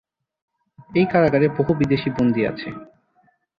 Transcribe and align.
এই 0.91 1.05
কারাগারে 1.05 1.47
বহু 1.57 1.71
বিদেশী 1.79 2.09
বন্দী 2.09 2.41
আছে। 2.45 2.69